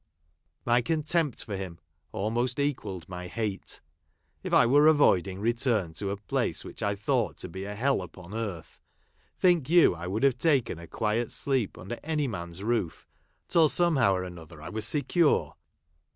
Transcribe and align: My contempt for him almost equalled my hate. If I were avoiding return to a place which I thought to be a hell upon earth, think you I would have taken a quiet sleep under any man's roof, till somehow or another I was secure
My 0.65 0.81
contempt 0.81 1.43
for 1.45 1.55
him 1.55 1.77
almost 2.11 2.59
equalled 2.59 3.07
my 3.07 3.27
hate. 3.27 3.81
If 4.41 4.51
I 4.51 4.65
were 4.65 4.87
avoiding 4.87 5.39
return 5.39 5.93
to 5.93 6.09
a 6.09 6.17
place 6.17 6.65
which 6.65 6.81
I 6.81 6.95
thought 6.95 7.37
to 7.37 7.47
be 7.47 7.65
a 7.65 7.75
hell 7.75 8.01
upon 8.01 8.33
earth, 8.33 8.79
think 9.37 9.69
you 9.69 9.93
I 9.93 10.07
would 10.07 10.23
have 10.23 10.39
taken 10.39 10.79
a 10.79 10.87
quiet 10.87 11.29
sleep 11.29 11.77
under 11.77 11.99
any 12.03 12.27
man's 12.27 12.63
roof, 12.63 13.07
till 13.47 13.69
somehow 13.69 14.15
or 14.15 14.23
another 14.23 14.59
I 14.59 14.69
was 14.69 14.87
secure 14.87 15.55